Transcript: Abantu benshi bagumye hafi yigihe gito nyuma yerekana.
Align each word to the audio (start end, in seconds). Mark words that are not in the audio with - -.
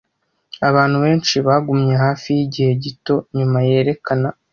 Abantu 0.69 0.97
benshi 1.05 1.35
bagumye 1.47 1.93
hafi 2.03 2.27
yigihe 2.37 2.71
gito 2.83 3.15
nyuma 3.37 3.57
yerekana. 3.67 4.27